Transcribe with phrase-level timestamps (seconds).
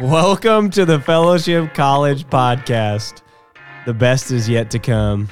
[0.00, 3.22] Welcome to the Fellowship College Podcast.
[3.84, 5.28] The best is yet to come.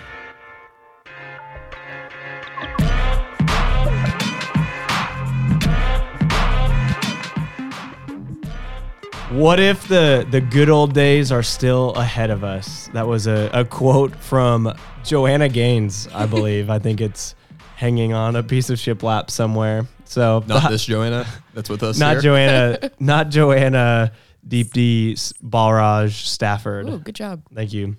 [9.30, 12.88] What if the, the good old days are still ahead of us?
[12.94, 14.72] That was a, a quote from
[15.04, 16.70] Joanna Gaines, I believe.
[16.70, 17.34] I think it's
[17.76, 19.86] hanging on a piece of shiplap somewhere.
[20.06, 21.26] So Not this Joanna.
[21.54, 21.98] That's with us.
[21.98, 22.20] not here.
[22.22, 24.12] Joanna, not Joanna
[24.46, 26.88] Deep D S- Balraj Stafford.
[26.88, 27.42] Ooh, good job.
[27.54, 27.96] Thank you.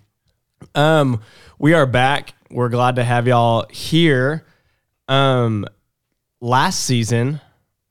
[0.73, 1.21] Um,
[1.59, 2.33] we are back.
[2.49, 4.45] We're glad to have y'all here.
[5.07, 5.65] Um,
[6.41, 7.41] last season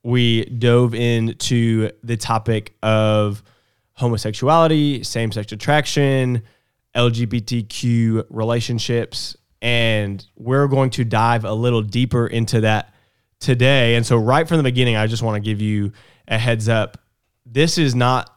[0.02, 3.42] we dove into the topic of
[3.94, 6.42] homosexuality, same-sex attraction,
[6.94, 12.94] LGBTQ relationships, and we're going to dive a little deeper into that
[13.40, 13.96] today.
[13.96, 15.92] And so, right from the beginning, I just want to give you
[16.28, 16.98] a heads up.
[17.44, 18.30] This is not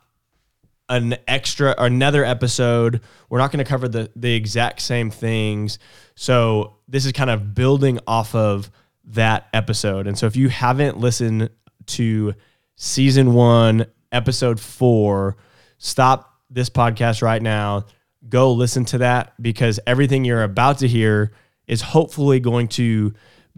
[0.90, 3.02] an extra or another episode.
[3.30, 5.80] We're not going to cover the the exact same things.
[6.16, 8.70] So this is kind of building off of
[9.06, 10.08] that episode.
[10.08, 11.50] And so if you haven't listened
[11.88, 12.34] to
[12.76, 15.38] season 1 episode 4,
[15.78, 17.86] stop this podcast right now.
[18.28, 21.32] Go listen to that because everything you're about to hear
[21.68, 23.14] is hopefully going to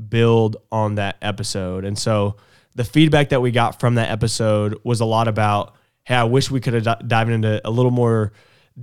[0.09, 1.85] build on that episode.
[1.85, 2.37] And so
[2.75, 6.49] the feedback that we got from that episode was a lot about, hey, I wish
[6.49, 8.31] we could have di- dived into a little more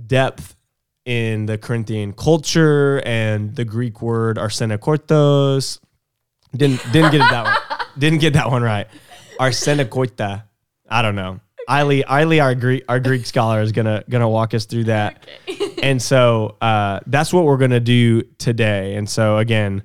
[0.05, 0.55] depth
[1.05, 5.79] in the Corinthian culture and the Greek word arsenokortos.
[6.55, 7.77] Didn't didn't get it that one.
[7.97, 8.87] Didn't get that one right.
[9.39, 10.43] Arsenokoita.
[10.89, 11.39] I don't know.
[11.67, 15.25] Eiley, Eiley, our Greek our Greek scholar is gonna gonna walk us through that.
[15.81, 18.95] And so uh, that's what we're gonna do today.
[18.95, 19.83] And so again,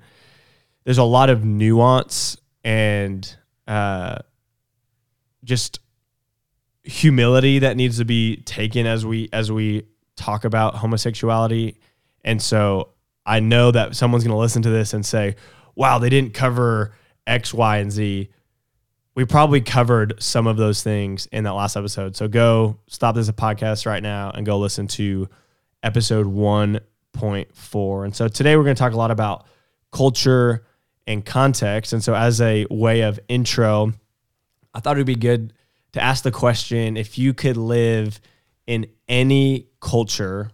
[0.85, 4.17] there's a lot of nuance and uh,
[5.43, 5.81] just
[6.83, 11.79] humility that needs to be taken as we as we talk about homosexuality.
[12.25, 12.91] And so
[13.27, 15.37] I know that someone's going to listen to this and say,
[15.75, 16.95] "Wow, they didn't cover
[17.27, 18.29] X, Y, and Z."
[19.15, 22.17] We probably covered some of those things in that last episode.
[22.17, 25.29] So go stop this podcast right now and go listen to
[25.85, 28.05] episode 1.4.
[28.05, 29.47] And so today we're going to talk a lot about
[29.93, 30.67] culture
[31.07, 31.93] and context.
[31.93, 33.93] And so as a way of intro,
[34.75, 35.53] I thought it would be good
[35.93, 38.21] to ask the question if you could live
[38.67, 40.51] in any culture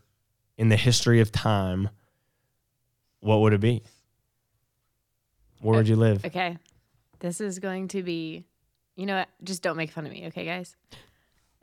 [0.59, 1.88] in the history of time,
[3.21, 3.83] what would it be?
[5.61, 6.25] Where would you live?
[6.25, 6.56] Okay.
[7.21, 8.44] This is going to be,
[8.97, 9.28] you know what?
[9.44, 10.75] Just don't make fun of me, okay, guys?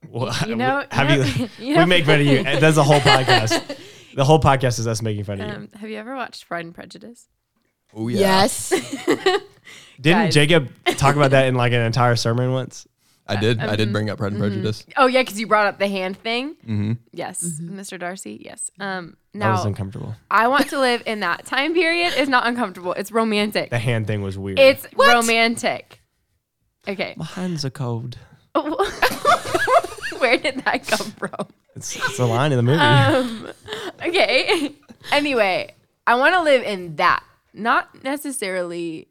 [0.07, 2.43] Well, You know, have you you, know- you we know- make fun of you.
[2.43, 3.77] That's the whole podcast.
[4.15, 5.53] The whole podcast is us making fun of you.
[5.53, 7.27] Um, have you ever watched Pride and Prejudice?
[7.95, 8.19] Oh yeah.
[8.19, 8.69] Yes.
[9.99, 10.33] Didn't guys.
[10.33, 12.87] Jacob talk about that in like an entire sermon once?
[13.29, 13.59] I did.
[13.59, 14.85] I Um, did bring up Pride and Prejudice.
[14.95, 16.55] Oh yeah, because you brought up the hand thing.
[16.63, 16.93] Mm-hmm.
[17.11, 17.99] Yes, Mr.
[17.99, 18.39] Darcy.
[18.45, 18.71] Yes.
[18.79, 19.17] Um.
[19.33, 20.15] That was Now uncomfortable.
[20.31, 22.13] I want to live in that time period.
[22.15, 22.93] It's not uncomfortable.
[22.93, 23.69] It's romantic.
[23.69, 24.59] The hand thing was weird.
[24.59, 25.99] It's romantic.
[26.87, 27.15] Okay.
[27.17, 28.17] my hands are cold.
[28.55, 31.47] Where did that come from?
[31.75, 32.79] It's, it's a line in the movie.
[32.79, 33.49] Um,
[34.05, 34.71] okay.
[35.11, 35.73] Anyway,
[36.07, 37.23] I want to live in that,
[37.57, 39.07] not necessarily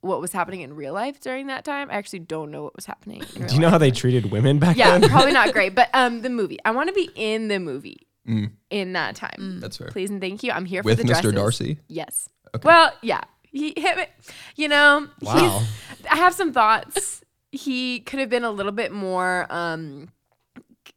[0.00, 1.88] what was happening in real life during that time.
[1.90, 3.22] I actually don't know what was happening.
[3.22, 3.72] In real Do you know life.
[3.72, 5.08] how they treated women back Yeah, then?
[5.08, 6.58] probably not great, but um, the movie.
[6.64, 8.52] I want to be in the movie Mm.
[8.70, 9.58] in that time.
[9.60, 9.88] That's fair.
[9.88, 10.52] Please and thank you.
[10.52, 11.22] I'm here With for the Mr.
[11.22, 11.32] dresses.
[11.34, 11.78] Darcy.
[11.88, 12.28] Yes.
[12.54, 12.64] Okay.
[12.64, 13.22] Well, yeah.
[13.42, 13.98] He, him,
[14.54, 15.64] you know, Wow.
[16.08, 17.24] I have some thoughts.
[17.50, 20.12] he could have been a little bit more um c-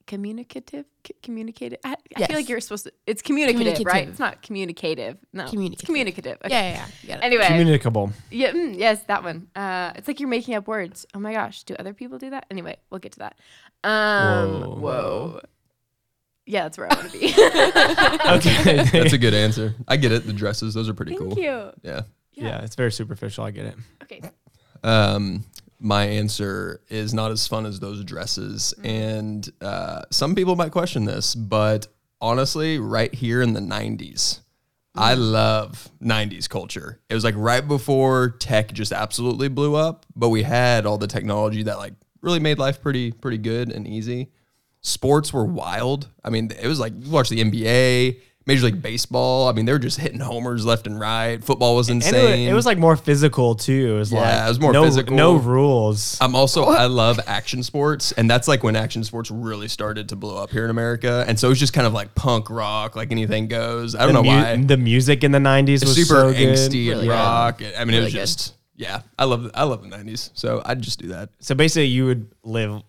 [0.07, 0.85] communicative.
[1.05, 1.79] C- communicative.
[1.83, 2.93] I, I feel like you're supposed to.
[3.07, 4.07] It's communicative, right?
[4.07, 5.17] It's not communicative.
[5.33, 5.81] No, Communicative.
[5.81, 6.37] It's communicative.
[6.45, 6.49] Okay.
[6.53, 6.85] Yeah, yeah, yeah.
[7.01, 7.23] You got it.
[7.23, 8.11] Anyway, Communicable.
[8.31, 9.47] yeah, mm, yes, that one.
[9.55, 11.05] Uh, it's like you're making up words.
[11.13, 12.45] Oh my gosh, do other people do that?
[12.51, 13.37] Anyway, we'll get to that.
[13.83, 14.75] Um, Whoa.
[14.79, 15.39] whoa.
[16.47, 17.33] Yeah, that's where I want to be.
[18.35, 18.83] Okay.
[18.99, 19.73] That's a good answer.
[19.87, 20.27] I get it.
[20.27, 21.39] The dresses, those are pretty Thank cool.
[21.43, 21.71] you.
[21.81, 22.01] Yeah.
[22.33, 23.43] yeah, it's very superficial.
[23.43, 23.75] I get it.
[24.03, 24.21] Okay.
[24.83, 25.43] Um,
[25.79, 31.05] my answer is not as fun as those dresses, and uh, some people might question
[31.05, 31.87] this, but
[32.21, 34.39] honestly, right here in the '90s,
[34.95, 36.99] I love '90s culture.
[37.09, 41.07] It was like right before tech just absolutely blew up, but we had all the
[41.07, 44.31] technology that like really made life pretty pretty good and easy.
[44.81, 46.09] Sports were wild.
[46.23, 48.19] I mean, it was like you watch the NBA.
[48.47, 49.47] Major League Baseball.
[49.47, 51.43] I mean, they were just hitting homers left and right.
[51.43, 52.13] Football was insane.
[52.13, 53.95] it, was, it was like more physical too.
[53.95, 55.15] It was Yeah, like it was more no, physical.
[55.15, 56.17] No rules.
[56.21, 60.15] I'm also I love action sports, and that's like when action sports really started to
[60.15, 61.25] blow up here in America.
[61.27, 63.95] And so it was just kind of like punk rock, like anything goes.
[63.95, 64.55] I don't the know mu- why.
[64.57, 66.37] The music in the '90s was Super so good.
[66.55, 67.13] angsty and Really good.
[67.13, 67.61] rock.
[67.63, 68.19] I mean, it Really was good.
[68.19, 71.29] just Yeah, I love I love the '90s, so I'd just do that.
[71.39, 72.83] So basically, you would live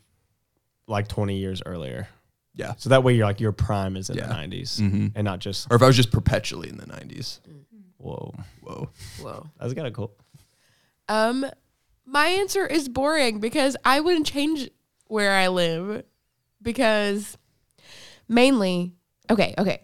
[0.87, 2.09] like 20 years earlier.
[2.57, 4.29] Yeah, So that way, you're like your prime is in Yeah.
[4.29, 5.13] the 90s, Mhm.
[5.15, 7.41] and not just or if I was just perpetually in the '90s.
[7.99, 8.35] whoa.
[8.63, 8.89] Whoa.
[9.21, 9.47] Whoa.
[9.61, 10.13] That's kind of cool.
[11.09, 11.45] Um,
[12.07, 14.71] my answer is boring because I wouldn't change
[15.09, 16.05] where I live
[16.63, 17.37] because
[18.29, 18.93] mainly,
[19.31, 19.83] okay, okay.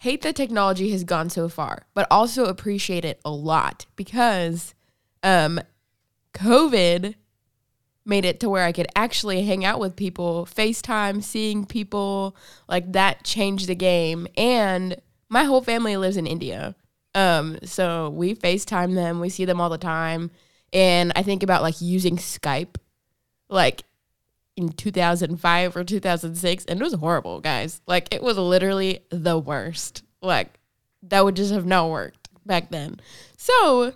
[0.00, 4.74] Hate that technology has gone so far, but also appreciate it a lot because
[5.22, 5.58] um
[6.34, 7.14] COVID
[8.06, 12.36] made it to where I could actually hang out with people, FaceTime, seeing people,
[12.68, 14.28] like that changed the game.
[14.36, 14.96] And
[15.28, 16.76] my whole family lives in India.
[17.14, 20.30] Um, so we FaceTime them, we see them all the time.
[20.72, 22.76] And I think about like using Skype
[23.48, 23.82] like
[24.56, 27.80] in 2005 or 2006 and it was horrible, guys.
[27.86, 30.02] Like it was literally the worst.
[30.22, 30.58] Like
[31.02, 33.00] that would just have not worked back then.
[33.36, 33.92] So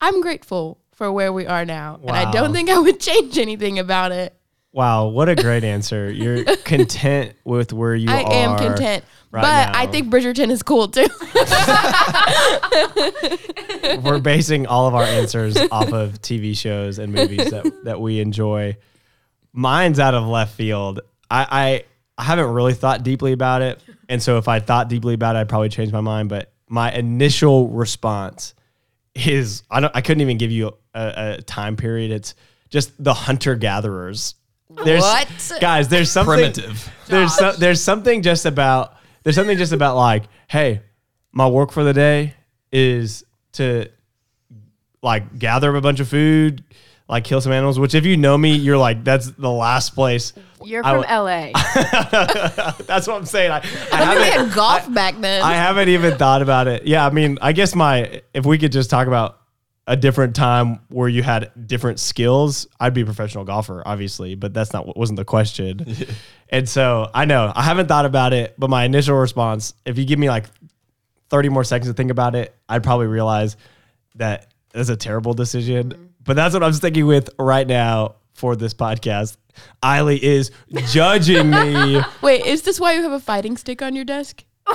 [0.00, 2.00] I'm grateful for where we are now.
[2.02, 4.36] And I don't think I would change anything about it.
[4.72, 6.10] Wow, what a great answer.
[6.10, 8.32] You're content with where you I are.
[8.32, 9.04] I am content.
[9.30, 11.08] right but I think Bridgerton is cool too.
[14.02, 18.20] We're basing all of our answers off of TV shows and movies that, that we
[18.20, 18.76] enjoy.
[19.52, 21.00] Mine's out of left field.
[21.30, 21.84] I, I
[22.18, 25.40] I haven't really thought deeply about it, and so if I thought deeply about it,
[25.40, 26.28] I'd probably change my mind.
[26.28, 28.54] But my initial response
[29.14, 32.10] is I don't I couldn't even give you a, a time period.
[32.10, 32.34] It's
[32.70, 34.34] just the hunter gatherers.
[34.84, 35.28] There's, What?
[35.60, 35.88] guys?
[35.88, 36.90] There's something Primitive.
[37.06, 40.80] There's so, there's something just about there's something just about like hey,
[41.32, 42.34] my work for the day
[42.72, 43.88] is to
[45.02, 46.64] like gather up a bunch of food,
[47.08, 47.78] like kill some animals.
[47.78, 50.32] Which if you know me, you're like that's the last place.
[50.64, 52.72] You're I from w- LA.
[52.86, 53.50] That's what I'm saying.
[53.50, 55.42] I, I I think we haven't had golf back then.
[55.42, 56.86] I haven't even thought about it.
[56.86, 59.40] Yeah, I mean, I guess my if we could just talk about
[59.86, 64.54] a different time where you had different skills, I'd be a professional golfer, obviously, but
[64.54, 65.84] that's not what wasn't the question.
[66.48, 70.04] and so I know I haven't thought about it, but my initial response, if you
[70.04, 70.46] give me like
[71.30, 73.56] 30 more seconds to think about it, I'd probably realize
[74.16, 75.90] that it's a terrible decision.
[75.90, 76.04] Mm-hmm.
[76.24, 79.36] But that's what I'm sticking with right now for this podcast.
[79.82, 80.50] Eiley is
[80.92, 82.00] judging me.
[82.22, 84.44] Wait, is this why you have a fighting stick on your desk?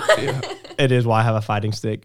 [0.77, 2.03] it is why I have a fighting stick.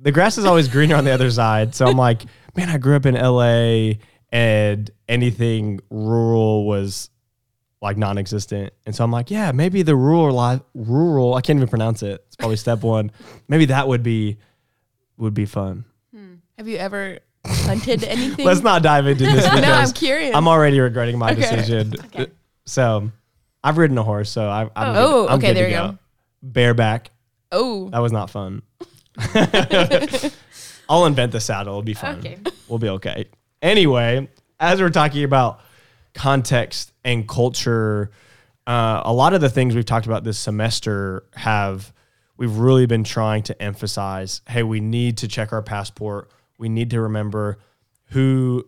[0.00, 1.74] The grass is always greener on the other side.
[1.74, 2.24] So I'm like,
[2.56, 3.94] man, I grew up in LA
[4.32, 7.10] and anything rural was
[7.80, 8.72] like non-existent.
[8.86, 12.24] And so I'm like, yeah, maybe the rural life, rural, I can't even pronounce it.
[12.26, 13.10] It's probably step one.
[13.48, 14.38] Maybe that would be,
[15.16, 15.84] would be fun.
[16.14, 16.34] Hmm.
[16.58, 18.44] Have you ever hunted anything?
[18.46, 20.34] Let's not dive into this no, I'm curious.
[20.34, 21.40] I'm already regretting my Okay.
[21.42, 21.94] decision.
[22.66, 23.10] So
[23.62, 24.92] I've ridden a horse, so I, I'm, Oh.
[24.92, 25.88] good, oh, I'm okay, there you go.
[25.92, 25.98] go.
[26.42, 27.10] Bareback.
[27.52, 28.62] oh, That was not fun.
[30.88, 31.74] I'll invent the saddle.
[31.74, 32.18] It'll be fun.
[32.18, 32.38] Okay.
[32.66, 33.26] We'll be okay.
[33.60, 34.26] Anyway,
[34.58, 35.60] as we're talking about
[36.14, 38.10] context and culture,
[38.66, 41.92] uh, a lot of the things we've talked about this semester have
[42.38, 44.40] we've really been trying to emphasize.
[44.48, 46.30] Hey, we need to check our passport.
[46.58, 47.58] We need to remember
[48.06, 48.66] who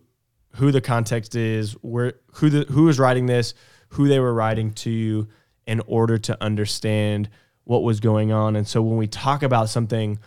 [0.56, 3.54] who the context is, where who the who is writing this,
[3.90, 5.26] who they were writing to,
[5.66, 7.28] in order to understand
[7.64, 8.56] what was going on.
[8.56, 10.18] And so when we talk about something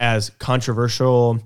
[0.00, 1.40] as controversial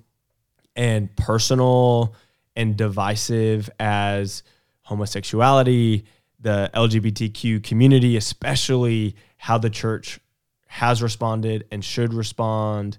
[0.76, 2.14] and personal
[2.56, 4.42] and divisive as
[4.82, 6.04] homosexuality,
[6.40, 10.20] the LGBTQ community, especially how the church
[10.67, 12.98] has responded and should respond,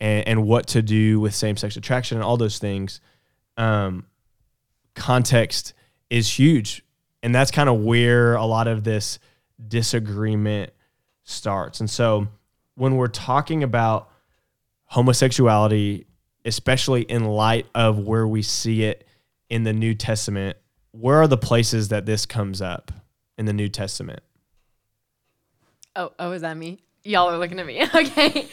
[0.00, 3.00] and, and what to do with same sex attraction and all those things.
[3.56, 4.06] Um,
[4.94, 5.72] context
[6.10, 6.84] is huge.
[7.22, 9.18] And that's kind of where a lot of this
[9.66, 10.72] disagreement
[11.22, 11.80] starts.
[11.80, 12.28] And so
[12.74, 14.10] when we're talking about
[14.94, 16.06] homosexuality,
[16.44, 19.06] especially in light of where we see it
[19.50, 20.56] in the New Testament,
[20.92, 22.92] where are the places that this comes up
[23.36, 24.20] in the New Testament?
[25.96, 26.80] oh, oh, is that me?
[27.04, 27.82] Y'all are looking at me.
[27.94, 28.48] Okay.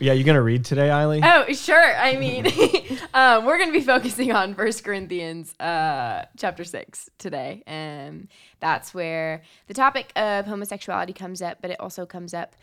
[0.00, 1.20] Yeah, you gonna read today, Eiley?
[1.22, 1.96] Oh, sure.
[1.96, 2.46] I mean,
[3.14, 7.62] um, we're going to be focusing on First Corinthians uh, chapter 6 today.
[7.66, 8.28] And
[8.60, 12.56] that's where the topic of homosexuality comes up, but it also comes up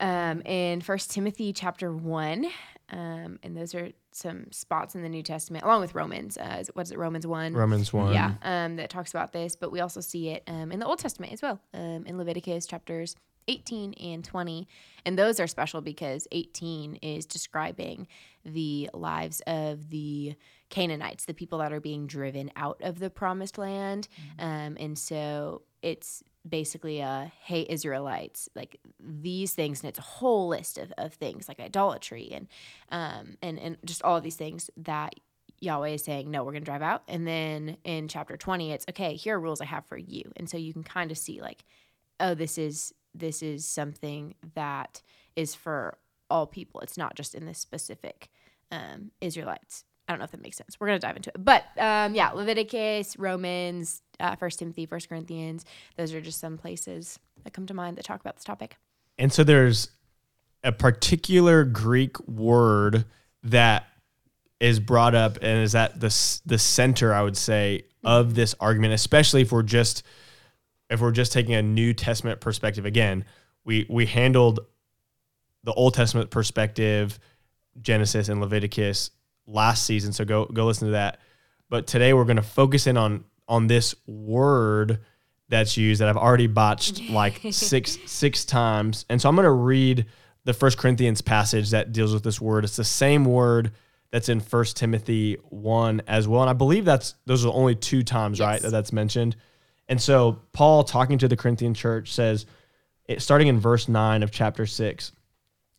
[0.00, 2.46] um, in First Timothy chapter 1.
[2.90, 6.38] Um, and those are some spots in the New Testament, along with Romans.
[6.38, 7.52] Uh, is- what is it, Romans 1?
[7.52, 8.12] Romans one.
[8.12, 10.98] Yeah, um, that talks about this, but we also see it um, in the Old
[11.00, 13.16] Testament as well, um, in Leviticus chapters
[13.48, 14.66] 18 and 20.
[15.04, 18.06] And those are special because 18 is describing
[18.44, 20.34] the lives of the
[20.68, 24.08] Canaanites, the people that are being driven out of the promised land.
[24.38, 30.48] Um, and so it's basically a hey Israelites, like these things, and it's a whole
[30.48, 32.48] list of, of things like idolatry and
[32.90, 35.14] um and and just all these things that
[35.60, 37.02] Yahweh is saying, no, we're going to drive out.
[37.08, 40.30] And then in chapter 20, it's okay, here are rules I have for you.
[40.36, 41.64] And so you can kind of see like,
[42.20, 45.02] oh, this is this is something that
[45.36, 45.96] is for
[46.28, 46.80] all people.
[46.80, 48.28] It's not just in this specific
[48.70, 49.84] um, Israelites.
[50.06, 50.78] I don't know if that makes sense.
[50.78, 55.64] We're gonna dive into it, but um, yeah, Leviticus, Romans, uh, First Timothy, First Corinthians.
[55.96, 58.76] Those are just some places that come to mind that talk about this topic.
[59.18, 59.90] And so there's
[60.62, 63.04] a particular Greek word
[63.44, 63.86] that
[64.58, 68.94] is brought up and is at the the center, I would say, of this argument,
[68.94, 70.02] especially if we're just
[70.90, 72.84] if we're just taking a New Testament perspective.
[72.86, 73.24] Again,
[73.64, 74.60] we we handled
[75.64, 77.18] the Old Testament perspective,
[77.80, 79.10] Genesis and Leviticus
[79.46, 81.20] last season, so go go listen to that.
[81.68, 85.00] But today we're going to focus in on on this word
[85.48, 89.06] that's used that I've already botched like six six times.
[89.08, 90.06] And so I'm going to read
[90.44, 92.64] the First Corinthians passage that deals with this word.
[92.64, 93.72] It's the same word
[94.10, 96.40] that's in First Timothy 1 as well.
[96.40, 99.36] And I believe that's those are only two times, right, that that's mentioned.
[99.88, 102.46] And so Paul talking to the Corinthian church says
[103.06, 105.12] it, starting in verse 9 of chapter 6.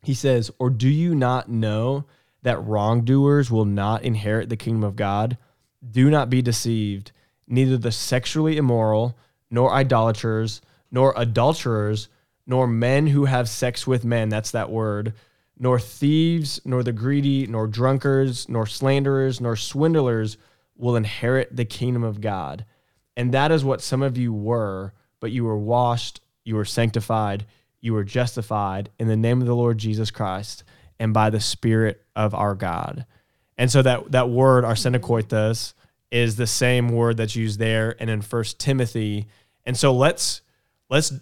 [0.03, 2.05] He says, "Or do you not know
[2.43, 5.37] that wrongdoers will not inherit the kingdom of God?
[5.89, 7.11] Do not be deceived.
[7.47, 9.17] Neither the sexually immoral,
[9.49, 10.61] nor idolaters,
[10.91, 12.09] nor adulterers,
[12.45, 15.13] nor men who have sex with men, that's that word,
[15.57, 20.37] nor thieves, nor the greedy, nor drunkards, nor slanderers, nor swindlers
[20.75, 22.65] will inherit the kingdom of God.
[23.15, 27.45] And that is what some of you were, but you were washed, you were sanctified,
[27.81, 30.63] you were justified in the name of the Lord Jesus Christ
[30.99, 33.05] and by the Spirit of our God.
[33.57, 35.73] And so that that word arsenokoitos
[36.11, 39.27] is the same word that's used there and in First Timothy.
[39.65, 40.41] And so let's
[40.89, 41.13] let's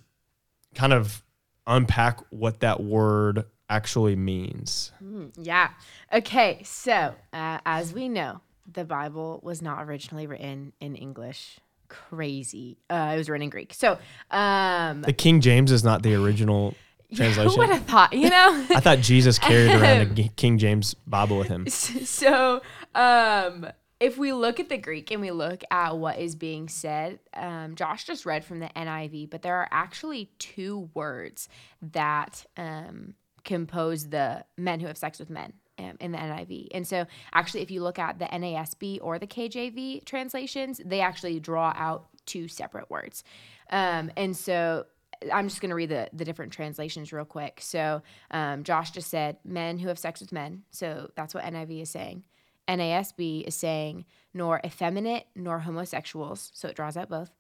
[0.76, 1.24] kind of
[1.68, 4.92] unpack what that word actually means.
[5.38, 5.70] Yeah.
[6.14, 6.62] Okay.
[6.64, 11.60] So, uh, as we know, the Bible was not originally written in English.
[11.88, 12.78] Crazy.
[12.90, 13.74] Uh, it was written in Greek.
[13.74, 13.98] So,
[14.32, 16.76] um, The King James is not the original
[17.16, 17.52] translation.
[17.52, 18.14] who would have thought?
[18.14, 18.66] You know.
[18.70, 21.68] I thought Jesus carried around a King James Bible with him.
[21.68, 22.62] so
[22.94, 23.68] um
[24.06, 27.74] if we look at the greek and we look at what is being said um,
[27.76, 31.50] josh just read from the niv but there are actually two words
[31.82, 36.88] that um, compose the men who have sex with men um, in the niv and
[36.88, 41.74] so actually if you look at the nasb or the kjv translations they actually draw
[41.76, 43.24] out two separate words
[43.72, 44.86] um, and so
[45.34, 47.60] I'm just going to read the, the different translations real quick.
[47.62, 50.64] So, um, Josh just said men who have sex with men.
[50.72, 52.24] So, that's what NIV is saying.
[52.68, 56.52] NASB is saying nor effeminate nor homosexuals.
[56.54, 57.32] So, it draws out both.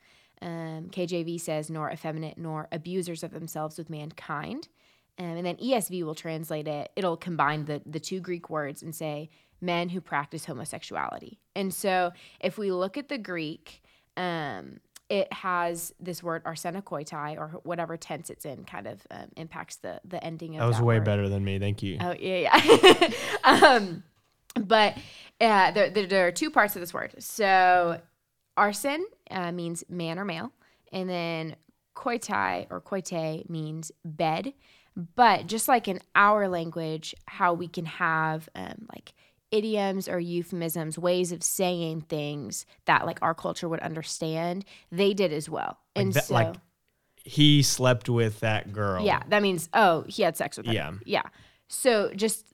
[0.41, 4.67] Um, KJV says nor effeminate nor abusers of themselves with mankind.
[5.17, 8.93] Um, and then ESV will translate it, it'll combine the, the two Greek words and
[8.93, 9.29] say
[9.61, 11.39] men who practice homosexuality.
[11.55, 13.81] And so, if we look at the Greek,
[14.17, 19.77] um, it has this word arsenokoitai or whatever tense it's in kind of um, impacts
[19.77, 21.05] the the ending of That was way word.
[21.05, 21.59] better than me.
[21.59, 21.97] Thank you.
[22.01, 23.09] Oh yeah, yeah.
[24.55, 24.97] but
[25.41, 27.13] uh, there, there there are two parts of this word.
[27.19, 27.99] So
[28.57, 28.99] arsen
[29.31, 30.51] uh, means man or male,
[30.91, 31.55] and then
[31.95, 34.53] koitai or koite means bed.
[35.15, 39.13] But just like in our language, how we can have um, like
[39.51, 45.33] idioms or euphemisms, ways of saying things that like our culture would understand, they did
[45.33, 45.77] as well.
[45.95, 46.55] and that- so, like,
[47.25, 49.03] He slept with that girl.
[49.05, 50.73] yeah, that means oh he had sex with her.
[50.73, 50.93] Yeah.
[51.05, 51.23] yeah.
[51.67, 52.45] So just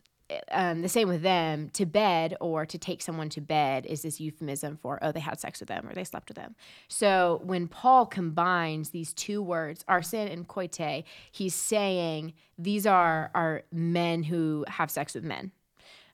[0.51, 1.69] um, the same with them.
[1.73, 5.39] To bed or to take someone to bed is this euphemism for oh they had
[5.39, 6.55] sex with them or they slept with them.
[6.87, 13.63] So when Paul combines these two words, arsen and koite, he's saying these are are
[13.71, 15.51] men who have sex with men.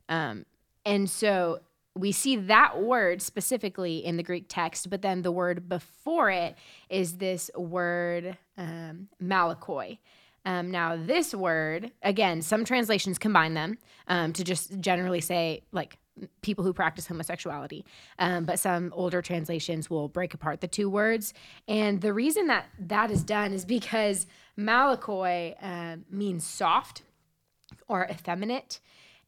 [0.09, 0.45] Um,
[0.85, 1.59] and so
[1.97, 6.55] we see that word specifically in the Greek text, but then the word before it
[6.89, 9.97] is this word um, malakoi.
[10.47, 13.77] Um, now, this word, again, some translations combine them
[14.07, 15.97] um, to just generally say like
[16.41, 17.83] people who practice homosexuality.
[18.17, 21.33] Um, but some older translations will break apart the two words.
[21.67, 24.25] And the reason that that is done is because
[24.57, 27.03] malakoi uh, means soft
[27.89, 28.79] or effeminate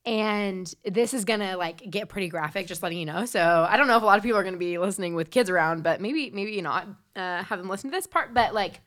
[0.05, 3.87] and this is gonna like get pretty graphic just letting you know so i don't
[3.87, 6.31] know if a lot of people are gonna be listening with kids around but maybe
[6.31, 8.79] maybe not uh, have them listen to this part but like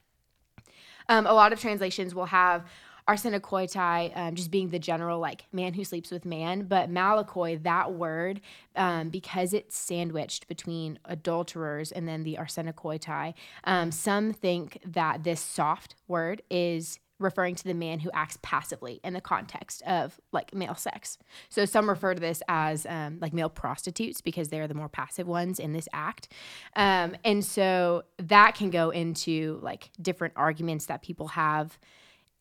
[1.09, 2.65] um, a lot of translations will have
[3.09, 7.93] arsenokoitai um, just being the general like man who sleeps with man, but malakoi that
[7.93, 8.41] word
[8.77, 13.35] um, because it's sandwiched between adulterers and then the arsenokoitai.
[13.65, 19.01] Um, some think that this soft word is referring to the man who acts passively
[19.03, 21.19] in the context of like male sex.
[21.49, 25.27] So some refer to this as um, like male prostitutes because they're the more passive
[25.27, 26.29] ones in this act.
[26.77, 31.79] Um, and so that can go into like different arguments that people have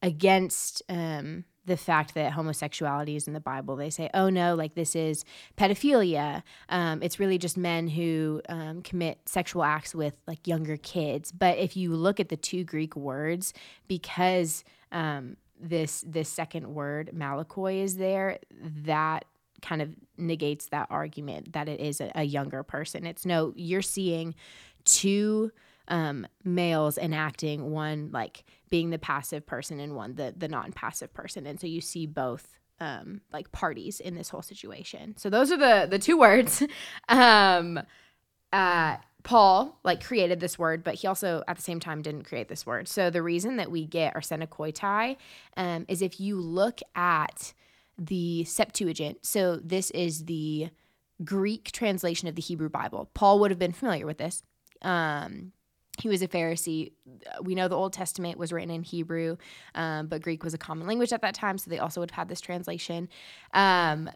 [0.02, 3.76] against um, the fact that homosexuality is in the Bible.
[3.76, 5.24] They say, oh no, like this is
[5.58, 6.44] pedophilia.
[6.70, 11.32] Um, it's really just men who um, commit sexual acts with like younger kids.
[11.32, 13.54] But if you look at the two Greek words,
[13.88, 18.40] because um, this this second word malakoi is there,
[18.86, 19.26] that
[19.62, 23.06] kind of negates that argument that it is a, a younger person.
[23.06, 24.34] It's no, you're seeing
[24.86, 25.52] two
[25.88, 31.46] um, males enacting one like being the passive person and one the the non-passive person.
[31.46, 35.16] And so you see both um, like parties in this whole situation.
[35.18, 36.64] So those are the the two words.
[37.10, 37.80] Um,
[38.54, 42.48] uh, paul like created this word but he also at the same time didn't create
[42.48, 42.88] this word.
[42.88, 45.18] So the reason that we get arsenokoitai
[45.58, 47.54] um, is if you look at
[47.98, 50.70] the septuagint so this is the
[51.24, 53.10] greek translation of the hebrew bible.
[53.14, 54.44] Paul would have been familiar with this.
[54.82, 55.52] Um,
[56.02, 56.92] he was a Pharisee.
[57.42, 59.38] We know the Old Testament was written in Hebrew,
[59.76, 62.18] um, but Greek was a common language at that time, so they also would have
[62.18, 63.08] had this translation.
[63.54, 64.10] Um,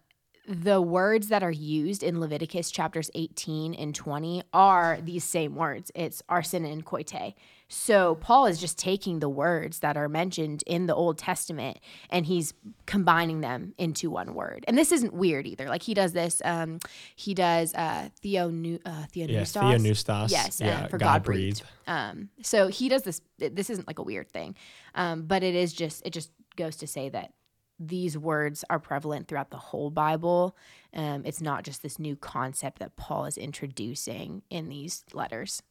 [0.48, 5.92] the words that are used in Leviticus chapters 18 and 20 are these same words.
[5.96, 7.34] It's arsen and koite.
[7.68, 11.80] So Paul is just taking the words that are mentioned in the Old Testament
[12.10, 12.54] and he's
[12.86, 14.64] combining them into one word.
[14.68, 15.68] And this isn't weird either.
[15.68, 16.42] Like he does this.
[16.46, 16.80] Um,
[17.16, 20.32] he does uh, theo uh, yeah, theopneustos.
[20.32, 21.64] Yes, uh, yeah, for God, God breathed.
[21.88, 23.22] Um, so he does this.
[23.40, 24.56] This isn't like a weird thing,
[24.94, 26.06] um, but it is just.
[26.06, 27.34] It just goes to say that
[27.80, 30.56] these words are prevalent throughout the whole Bible.
[30.94, 35.62] Um, it's not just this new concept that Paul is introducing in these letters.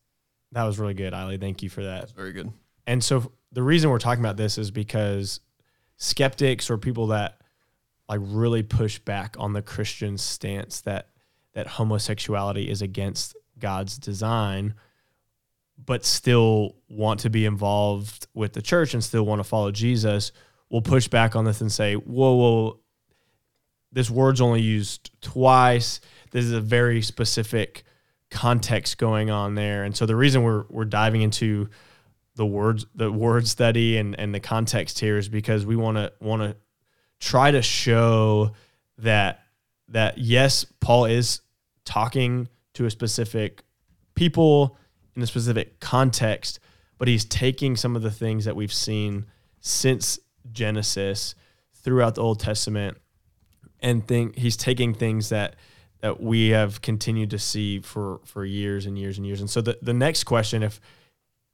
[0.54, 1.40] That was really good, Eiley.
[1.40, 2.00] Thank you for that.
[2.00, 2.50] That's very good.
[2.86, 5.40] And so the reason we're talking about this is because
[5.96, 7.40] skeptics or people that
[8.08, 11.08] like really push back on the Christian stance that
[11.54, 14.74] that homosexuality is against God's design,
[15.82, 20.32] but still want to be involved with the church and still want to follow Jesus
[20.68, 22.80] will push back on this and say, whoa, whoa,
[23.92, 26.00] this word's only used twice.
[26.32, 27.84] This is a very specific
[28.34, 29.84] context going on there.
[29.84, 31.68] And so the reason we're we're diving into
[32.34, 36.12] the words the word study and, and the context here is because we want to
[36.20, 36.56] want to
[37.20, 38.50] try to show
[38.98, 39.44] that
[39.88, 41.40] that yes, Paul is
[41.84, 43.62] talking to a specific
[44.16, 44.76] people
[45.14, 46.58] in a specific context,
[46.98, 49.26] but he's taking some of the things that we've seen
[49.60, 50.18] since
[50.50, 51.36] Genesis
[51.72, 52.96] throughout the Old Testament
[53.78, 55.54] and think he's taking things that
[56.04, 59.40] that we have continued to see for for years and years and years.
[59.40, 60.78] And so the, the next question, if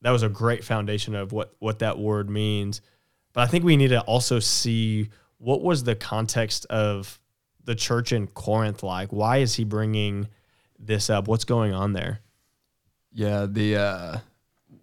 [0.02, 2.80] that was a great foundation of what what that word means,
[3.32, 5.08] but I think we need to also see
[5.38, 7.20] what was the context of
[7.62, 9.12] the church in Corinth like.
[9.12, 10.26] Why is he bringing
[10.80, 11.28] this up?
[11.28, 12.18] What's going on there?
[13.12, 14.18] Yeah, the uh,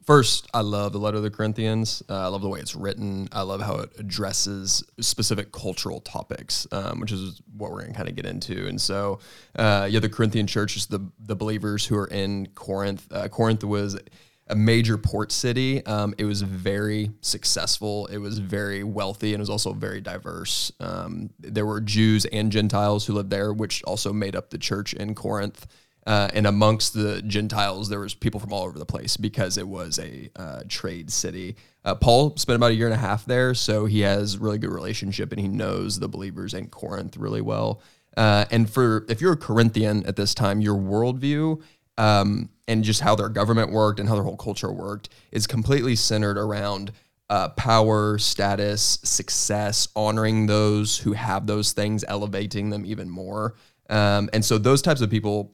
[0.08, 2.02] First, I love the letter of the Corinthians.
[2.08, 3.28] Uh, I love the way it's written.
[3.34, 7.98] I love how it addresses specific cultural topics, um, which is what we're going to
[7.98, 8.68] kind of get into.
[8.68, 9.20] And so,
[9.58, 13.06] uh, yeah, the Corinthian church is the the believers who are in Corinth.
[13.12, 14.00] Uh, Corinth was
[14.48, 15.86] a major port city.
[15.86, 18.06] Um, it was very successful.
[18.06, 20.72] It was very wealthy, and it was also very diverse.
[20.80, 24.94] Um, there were Jews and Gentiles who lived there, which also made up the church
[24.94, 25.68] in Corinth.
[26.08, 29.68] Uh, and amongst the Gentiles, there was people from all over the place because it
[29.68, 31.58] was a uh, trade city.
[31.84, 34.72] Uh, Paul spent about a year and a half there, so he has really good
[34.72, 37.82] relationship and he knows the believers in Corinth really well.
[38.16, 41.62] Uh, and for if you're a Corinthian at this time, your worldview
[41.98, 45.98] um, and just how their government worked and how their whole culture worked is completely
[45.98, 46.94] centered around
[47.30, 53.56] uh, power, status, success, honoring those who have those things, elevating them even more.
[53.90, 55.54] Um, and so those types of people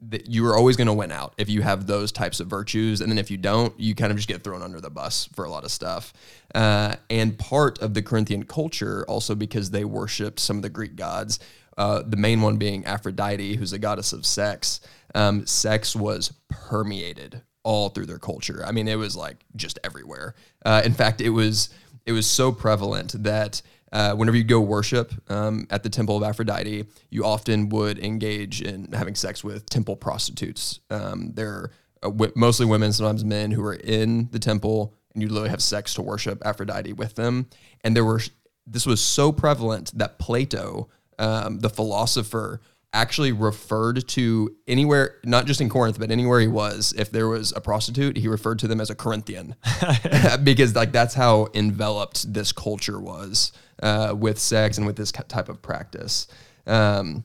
[0.00, 3.00] that you are always going to win out if you have those types of virtues
[3.00, 5.44] and then if you don't you kind of just get thrown under the bus for
[5.44, 6.12] a lot of stuff.
[6.54, 10.96] Uh, and part of the corinthian culture also because they worshiped some of the greek
[10.96, 11.40] gods
[11.78, 14.80] uh, the main one being aphrodite who's a goddess of sex
[15.14, 18.62] um, sex was permeated all through their culture.
[18.64, 20.36] I mean it was like just everywhere.
[20.64, 21.70] Uh, in fact it was
[22.06, 23.60] it was so prevalent that
[23.92, 28.62] uh, whenever you go worship um, at the temple of Aphrodite, you often would engage
[28.62, 30.80] in having sex with temple prostitutes.
[30.90, 31.70] Um, they're
[32.02, 35.62] uh, w- mostly women, sometimes men, who are in the temple and you literally have
[35.62, 37.48] sex to worship Aphrodite with them.
[37.82, 38.20] And there were
[38.66, 42.60] this was so prevalent that Plato, um, the philosopher,
[42.96, 47.52] actually referred to anywhere, not just in Corinth, but anywhere he was, if there was
[47.54, 49.54] a prostitute, he referred to them as a Corinthian,
[50.42, 55.48] because like that's how enveloped this culture was uh, with sex and with this type
[55.48, 56.26] of practice.
[56.66, 57.24] Um,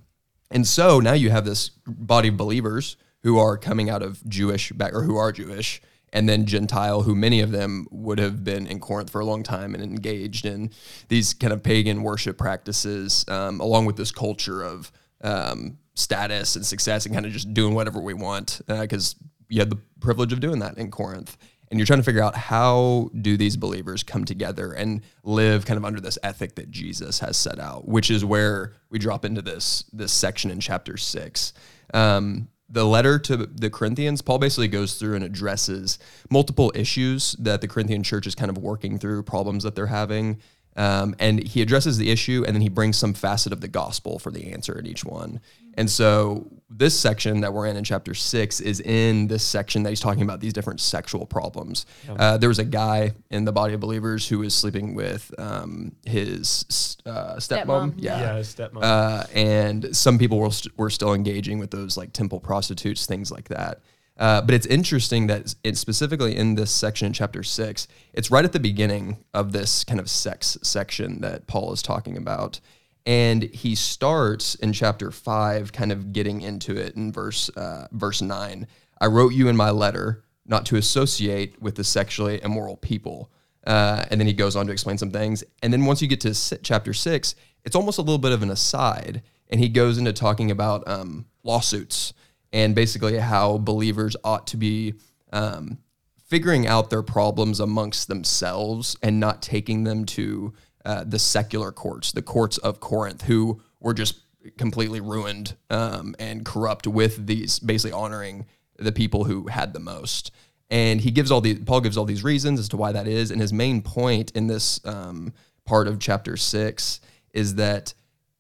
[0.52, 4.72] and so now you have this body of believers who are coming out of Jewish
[4.74, 5.82] back or who are Jewish,
[6.12, 9.44] and then Gentile, who many of them would have been in Corinth for a long
[9.44, 10.72] time and engaged in
[11.08, 14.92] these kind of pagan worship practices, um, along with this culture of
[15.24, 19.60] um, status and success and kind of just doing whatever we want because uh, you
[19.60, 21.38] had the privilege of doing that in Corinth.
[21.70, 25.78] And you're trying to figure out how do these believers come together and live kind
[25.78, 29.42] of under this ethic that Jesus has set out, which is where we drop into
[29.42, 31.54] this this section in chapter six.
[31.94, 37.62] Um, the letter to the Corinthians, Paul basically goes through and addresses multiple issues that
[37.62, 40.40] the Corinthian church is kind of working through, problems that they're having.
[40.78, 44.20] Um, and he addresses the issue and then he brings some facet of the gospel
[44.20, 45.42] for the answer in each one.
[45.76, 49.90] And so this section that we're in in chapter six is in this section that
[49.90, 51.86] he's talking about these different sexual problems.
[52.08, 52.18] Yep.
[52.20, 55.94] Uh, there was a guy in the body of believers who was sleeping with um,
[56.06, 57.66] his uh, stepmom.
[57.66, 57.94] stepmom.
[57.98, 58.84] Yeah, yeah, his stepmom.
[58.84, 63.32] Uh, and some people were, st- were still engaging with those like temple prostitutes, things
[63.32, 63.82] like that.
[64.22, 68.46] Uh, but it's interesting that it's specifically in this section in chapter six, it's right
[68.46, 72.60] at the beginning of this kind of sex section that Paul is talking about.
[73.08, 78.22] And he starts in chapter five, kind of getting into it in verse uh, verse
[78.22, 78.68] nine.
[79.00, 83.32] I wrote you in my letter not to associate with the sexually immoral people.
[83.66, 85.44] Uh, and then he goes on to explain some things.
[85.64, 87.34] And then once you get to chapter six,
[87.66, 91.26] it's almost a little bit of an aside, and he goes into talking about um,
[91.44, 92.14] lawsuits
[92.54, 94.96] and basically how believers ought to be
[95.32, 95.78] um,
[96.18, 100.54] figuring out their problems amongst themselves and not taking them to
[100.86, 104.20] uh, the secular courts, the courts of Corinth, who were just
[104.58, 108.46] completely ruined um, and corrupt with these basically honoring
[108.78, 110.32] the people who had the most.
[110.70, 113.30] And he gives all these, Paul gives all these reasons as to why that is.
[113.30, 115.34] And his main point in this um,
[115.66, 117.02] part of chapter six
[117.34, 117.94] is that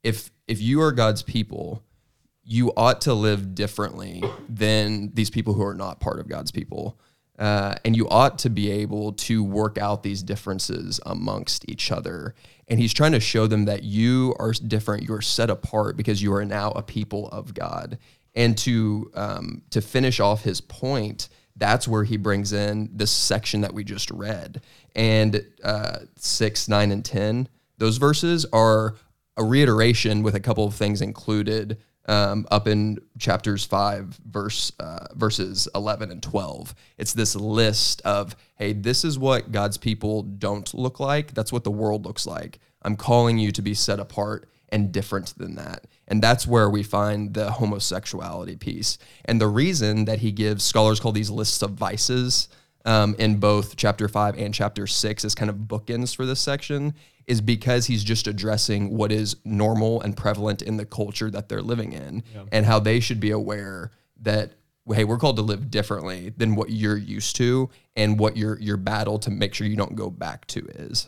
[0.04, 1.84] if if you are God's people,
[2.52, 7.00] you ought to live differently than these people who are not part of God's people.
[7.40, 12.36] Uh, and you ought to be able to work out these differences amongst each other.
[12.68, 16.34] And he's trying to show them that you are different, you're set apart because you
[16.34, 17.98] are now a people of God.
[18.36, 23.62] And to um, to finish off his point, that's where he brings in this section
[23.62, 24.62] that we just read.
[24.94, 28.96] And uh, six, nine, and ten, those verses are
[29.38, 31.78] a reiteration with a couple of things included
[32.12, 36.76] um, up in chapters five, verse uh, verses eleven and twelve.
[36.97, 41.34] It's this list of, hey, this is what God's people don't look like.
[41.34, 42.60] That's what the world looks like.
[42.82, 45.86] I'm calling you to be set apart and different than that.
[46.08, 48.97] And that's where we find the homosexuality piece.
[49.26, 52.50] And the reason that he gives scholars call these lists of vices
[52.86, 56.94] um, in both chapter five and chapter six as kind of bookends for this section
[57.28, 61.62] is because he's just addressing what is normal and prevalent in the culture that they're
[61.62, 62.44] living in yeah.
[62.52, 63.91] and how they should be aware
[64.22, 64.52] that
[64.94, 68.78] hey we're called to live differently than what you're used to and what your your
[68.78, 71.08] battle to make sure you don't go back to is.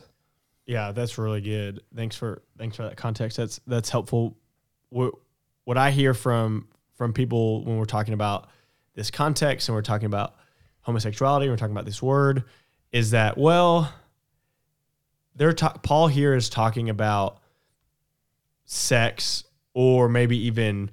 [0.66, 1.82] Yeah that's really good.
[1.94, 3.36] Thanks for thanks for that context.
[3.36, 4.36] That's that's helpful.
[4.90, 5.14] What
[5.64, 8.48] what i hear from from people when we're talking about
[8.94, 10.36] this context and we're talking about
[10.84, 12.44] homosexuality we're talking about this word
[12.92, 13.92] is that well
[15.36, 17.38] they're ta- Paul here is talking about
[18.64, 19.44] sex
[19.74, 20.90] or maybe even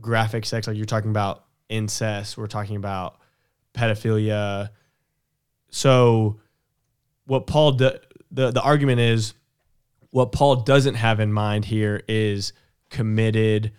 [0.00, 2.38] graphic sex, like you're talking about incest.
[2.38, 3.16] We're talking about
[3.74, 4.70] pedophilia.
[5.70, 6.40] So,
[7.26, 7.90] what Paul do,
[8.30, 9.34] the the argument is
[10.10, 12.52] what Paul doesn't have in mind here is
[12.90, 13.72] committed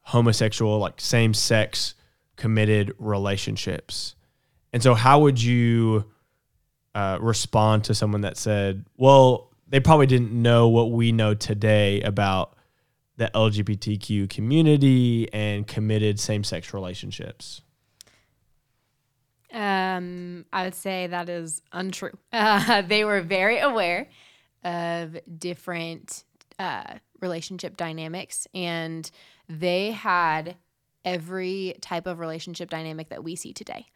[0.00, 1.94] homosexual, like same sex
[2.36, 4.16] committed relationships.
[4.72, 6.04] And so, how would you
[6.94, 12.00] uh, respond to someone that said, well, they probably didn't know what we know today
[12.02, 12.56] about
[13.16, 17.62] the LGBTQ community and committed same sex relationships?
[19.52, 22.16] Um, I would say that is untrue.
[22.32, 24.08] Uh, they were very aware
[24.62, 26.24] of different
[26.58, 29.10] uh, relationship dynamics, and
[29.48, 30.56] they had
[31.04, 33.86] every type of relationship dynamic that we see today.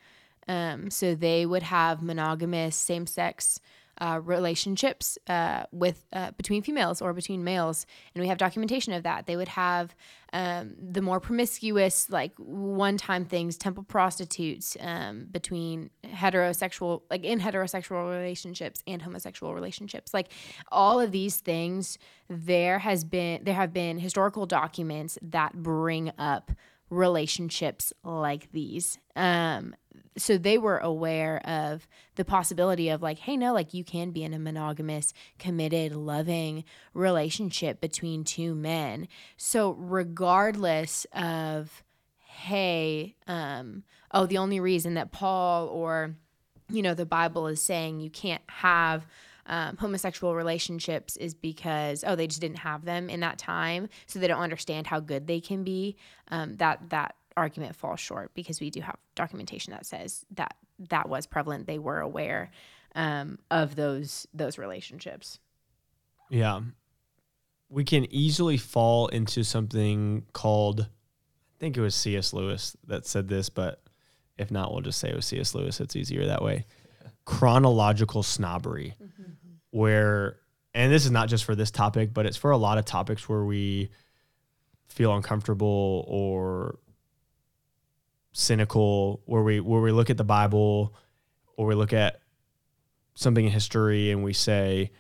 [0.48, 3.60] Um, so they would have monogamous same sex
[4.00, 9.02] uh, relationships uh, with uh, between females or between males, and we have documentation of
[9.02, 9.26] that.
[9.26, 9.94] They would have
[10.32, 18.10] um, the more promiscuous, like one-time things, temple prostitutes um, between heterosexual, like in heterosexual
[18.10, 20.14] relationships and homosexual relationships.
[20.14, 20.28] Like
[20.72, 26.50] all of these things, there has been there have been historical documents that bring up
[26.88, 28.98] relationships like these.
[29.16, 29.74] Um,
[30.16, 34.22] so they were aware of the possibility of like, hey, no, like you can be
[34.22, 39.08] in a monogamous, committed, loving relationship between two men.
[39.36, 41.82] So regardless of,
[42.18, 46.14] hey, um, oh, the only reason that Paul or
[46.70, 49.06] you know the Bible is saying you can't have
[49.46, 54.18] um, homosexual relationships is because oh they just didn't have them in that time so
[54.18, 55.96] they don't understand how good they can be
[56.28, 60.54] um, that that argument falls short because we do have documentation that says that
[60.90, 62.50] that was prevalent they were aware
[62.94, 65.38] um, of those those relationships
[66.30, 66.60] Yeah.
[67.68, 72.32] We can easily fall into something called, I think it was C.S.
[72.34, 73.82] Lewis that said this, but
[74.36, 75.54] if not, we'll just say it was C.S.
[75.54, 75.80] Lewis.
[75.80, 76.66] It's easier that way.
[77.24, 78.94] Chronological snobbery,
[79.70, 80.38] where,
[80.74, 83.28] and this is not just for this topic, but it's for a lot of topics
[83.28, 83.90] where we
[84.88, 86.78] feel uncomfortable or
[88.32, 90.94] cynical, where we where we look at the Bible
[91.56, 92.20] or we look at
[93.14, 94.90] something in history and we say,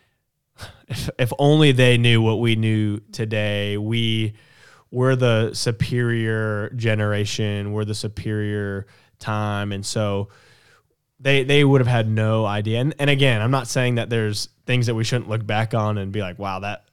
[0.88, 4.34] if, if only they knew what we knew today, we
[4.90, 8.86] we're the superior generation, we're the superior
[9.18, 9.72] time.
[9.72, 10.28] And so
[11.18, 12.80] they they would have had no idea.
[12.80, 15.96] And, and again, I'm not saying that there's things that we shouldn't look back on
[15.98, 16.84] and be like, wow, that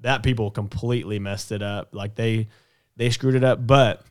[0.00, 1.94] that people completely messed it up.
[1.94, 2.48] Like they
[2.96, 3.64] they screwed it up.
[3.66, 4.02] But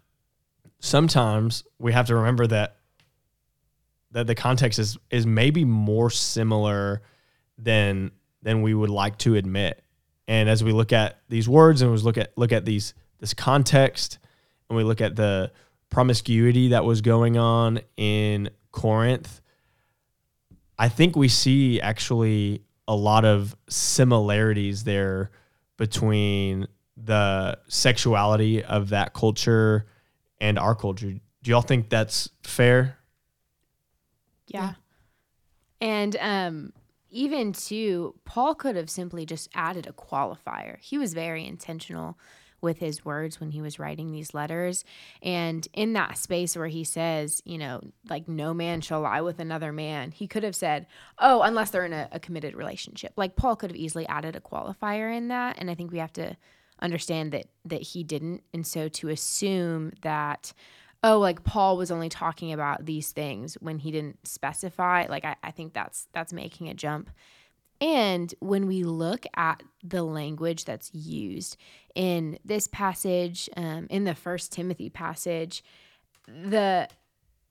[0.80, 2.78] sometimes we have to remember that
[4.12, 7.02] that the context is is maybe more similar
[7.58, 8.12] than
[8.42, 9.84] than we would like to admit.
[10.28, 13.34] And as we look at these words and we look at look at these this
[13.34, 14.20] context
[14.70, 15.52] and we look at the
[15.90, 19.42] promiscuity that was going on in Corinth,
[20.78, 25.32] I think we see actually a lot of similarities there
[25.78, 29.86] between the sexuality of that culture
[30.40, 31.14] and our culture.
[31.44, 32.98] Do y'all think that's fair?
[34.48, 34.74] Yeah.
[35.82, 36.74] And um
[37.10, 40.78] even too, Paul could have simply just added a qualifier.
[40.82, 42.18] He was very intentional
[42.60, 44.84] with his words when he was writing these letters.
[45.22, 49.40] And in that space where he says, you know, like no man shall lie with
[49.40, 50.88] another man, he could have said,
[51.20, 53.14] oh, unless they're in a, a committed relationship.
[53.16, 55.58] Like Paul could have easily added a qualifier in that.
[55.60, 56.36] And I think we have to
[56.80, 58.44] understand that that he didn't.
[58.54, 60.54] And so to assume that
[61.04, 65.36] oh like paul was only talking about these things when he didn't specify like I,
[65.44, 67.10] I think that's that's making a jump
[67.80, 71.58] and when we look at the language that's used
[71.94, 75.64] in this passage um, in the first timothy passage
[76.26, 76.88] the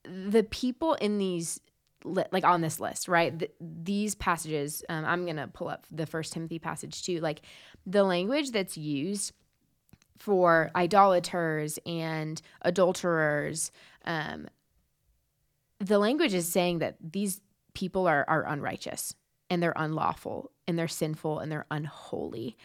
[0.03, 1.59] the people in these
[2.03, 6.05] li- like on this list right Th- these passages um, i'm gonna pull up the
[6.05, 7.41] first timothy passage too like
[7.85, 9.33] the language that's used
[10.17, 13.71] for idolaters and adulterers.
[14.05, 14.47] Um,
[15.79, 17.41] the language is saying that these
[17.73, 19.13] people are, are unrighteous
[19.49, 22.57] and they're unlawful and they're sinful and they're unholy.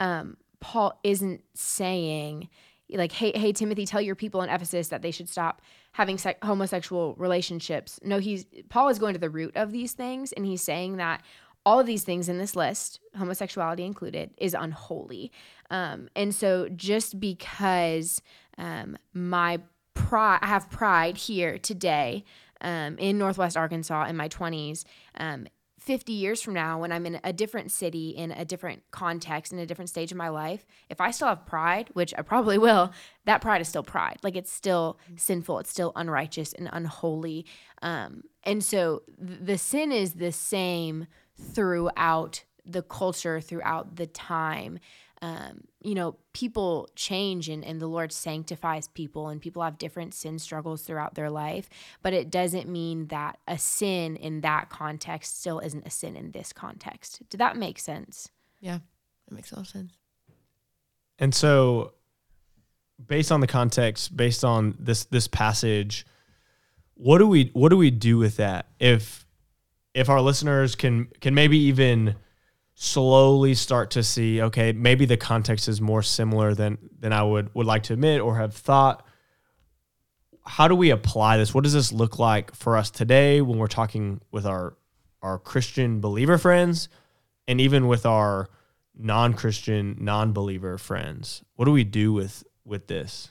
[0.00, 2.48] Um, Paul isn't saying,
[2.90, 6.36] like, hey, hey, Timothy, tell your people in Ephesus that they should stop having se-
[6.42, 7.98] homosexual relationships.
[8.02, 11.22] No, he's Paul is going to the root of these things, and he's saying that
[11.66, 15.32] all of these things in this list, homosexuality included, is unholy.
[15.70, 18.20] Um, and so just because
[18.58, 19.60] um, my
[19.94, 22.24] pride, I have pride here today
[22.60, 24.84] um, in Northwest Arkansas in my 20s,
[25.18, 25.46] um,
[25.84, 29.58] 50 years from now, when I'm in a different city, in a different context, in
[29.58, 32.90] a different stage of my life, if I still have pride, which I probably will,
[33.26, 34.18] that pride is still pride.
[34.22, 37.44] Like it's still sinful, it's still unrighteous and unholy.
[37.82, 41.06] Um, and so th- the sin is the same
[41.38, 44.78] throughout the culture, throughout the time.
[45.22, 50.12] Um, you know, people change and, and the Lord sanctifies people, and people have different
[50.12, 51.70] sin struggles throughout their life.
[52.02, 56.32] But it doesn't mean that a sin in that context still isn't a sin in
[56.32, 57.22] this context.
[57.30, 58.28] Did that make sense?
[58.60, 58.80] Yeah,
[59.28, 59.92] that makes a lot of sense.
[61.18, 61.94] And so,
[63.04, 66.06] based on the context, based on this this passage,
[66.94, 68.68] what do we what do we do with that?
[68.78, 69.26] If
[69.94, 72.16] if our listeners can can maybe even
[72.74, 77.54] slowly start to see, okay, maybe the context is more similar than than I would
[77.54, 79.06] would like to admit or have thought.
[80.46, 81.54] How do we apply this?
[81.54, 84.76] What does this look like for us today when we're talking with our
[85.22, 86.90] our Christian believer friends
[87.48, 88.48] and even with our
[88.94, 91.42] non-Christian, non-believer friends.
[91.56, 93.30] What do we do with with this?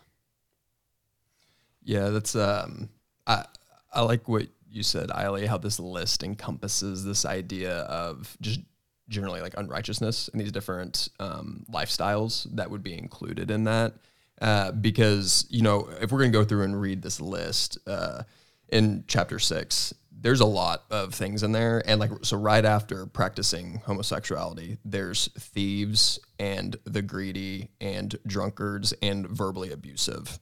[1.83, 2.89] Yeah, that's um
[3.27, 3.45] I
[3.93, 8.61] I like what you said, Eiley, how this list encompasses this idea of just
[9.09, 13.93] generally like unrighteousness and these different um, lifestyles that would be included in that.
[14.41, 18.23] Uh, because, you know, if we're going to go through and read this list uh,
[18.69, 21.83] in chapter six, there's a lot of things in there.
[21.85, 29.27] And like, so right after practicing homosexuality, there's thieves and the greedy and drunkards and
[29.27, 30.39] verbally abusive.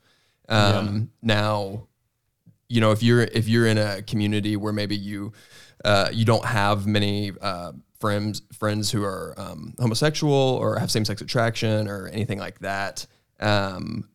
[0.47, 1.87] Um, Now,
[2.71, 5.33] you know, if you're if you're in a community where maybe you
[5.83, 11.03] uh, you don't have many uh, friends friends who are um, homosexual or have same
[11.03, 13.05] sex attraction or anything like that,
[13.41, 14.07] um,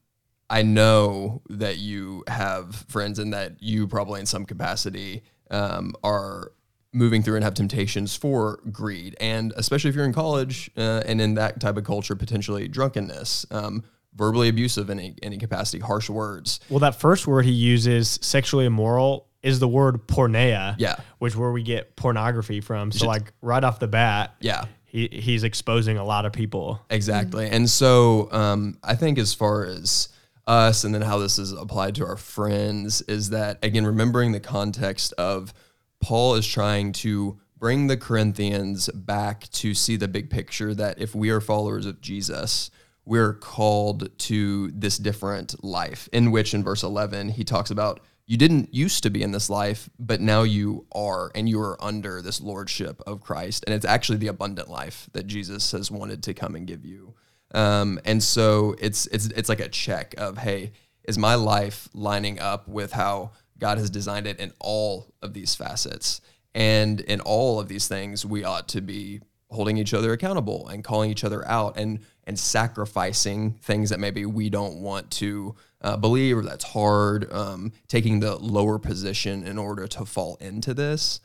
[0.49, 6.53] I know that you have friends and that you probably in some capacity um, are
[6.95, 11.21] moving through and have temptations for greed, and especially if you're in college uh, and
[11.21, 13.45] in that type of culture, potentially drunkenness.
[13.51, 13.85] Um,
[14.17, 16.61] verbally abusive in any, any capacity, harsh words.
[16.71, 20.75] Well, that first word he uses, sexually immoral, is the word porneia.
[20.79, 20.97] Yeah.
[21.19, 22.91] Which where we get pornography from.
[22.91, 24.65] So like right off the bat, Yeah.
[24.87, 26.81] he he's exposing a lot of people.
[26.91, 27.49] Exactly.
[27.49, 30.09] And so um, I think as far as
[30.49, 34.41] us and then how this is applied to our friends is that, again, remembering the
[34.41, 35.53] context of
[36.01, 41.15] Paul is trying to bring the Corinthians back to see the big picture that if
[41.15, 42.71] we are followers of Jesus,
[43.07, 48.37] we're called to this different life, in which in verse 11, he talks about you
[48.37, 52.21] didn't used to be in this life, but now you are, and you are under
[52.21, 53.63] this lordship of Christ.
[53.65, 57.15] And it's actually the abundant life that Jesus has wanted to come and give you.
[57.55, 60.73] Um, and so it's it's it's like a check of hey,
[61.05, 65.55] is my life lining up with how God has designed it in all of these
[65.55, 66.21] facets?
[66.53, 70.83] And in all of these things, we ought to be holding each other accountable and
[70.83, 75.97] calling each other out and and sacrificing things that maybe we don't want to uh,
[75.97, 81.21] believe or that's hard, um, taking the lower position in order to fall into this.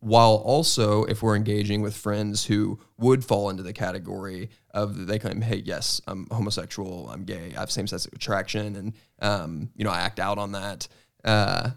[0.00, 5.18] While also, if we're engaging with friends who would fall into the category of they
[5.18, 9.84] claim, hey, yes, I'm homosexual, I'm gay, I have same sex attraction, and um, you
[9.84, 10.86] know I act out on that.
[11.24, 11.70] Uh,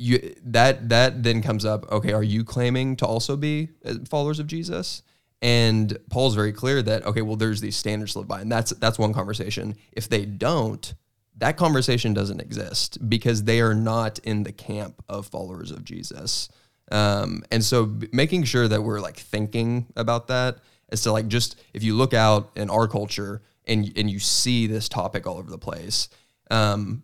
[0.00, 4.38] you that that then comes up okay are you claiming to also be uh, followers
[4.38, 5.02] of jesus
[5.42, 8.40] and paul's very clear that okay well there's these standards to live by.
[8.40, 9.76] And that's that's one conversation.
[9.92, 10.94] If they don't
[11.36, 16.48] that conversation doesn't exist because they are not in the camp of followers of jesus.
[16.92, 20.58] Um, and so b- making sure that we're like thinking about that
[20.90, 24.66] is to like just if you look out in our culture and and you see
[24.66, 26.08] this topic all over the place
[26.50, 27.02] um,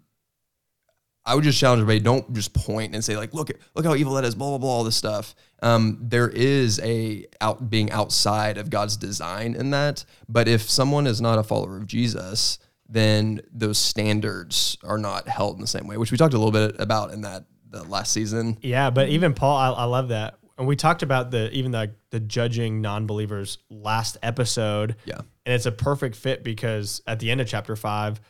[1.27, 4.15] I would just challenge everybody: don't just point and say like, "Look, look how evil
[4.15, 4.71] that is." Blah blah blah.
[4.71, 5.35] All this stuff.
[5.63, 10.05] Um, there is a out being outside of God's design in that.
[10.29, 12.59] But if someone is not a follower of Jesus,
[12.89, 16.53] then those standards are not held in the same way, which we talked a little
[16.53, 18.59] bit about in that the last season.
[18.63, 20.39] Yeah, but even Paul, I, I love that.
[20.59, 24.97] And we talked about the even the the judging non-believers last episode.
[25.05, 25.19] Yeah.
[25.19, 28.21] And it's a perfect fit because at the end of chapter five,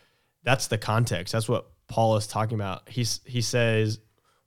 [0.43, 1.33] that's the context.
[1.33, 2.89] That's what Paul is talking about.
[2.89, 3.99] He's he says